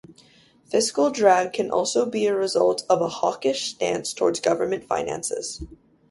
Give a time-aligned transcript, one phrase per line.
[0.65, 5.63] Fiscal drag can also be a result of a hawkish stance towards government finances.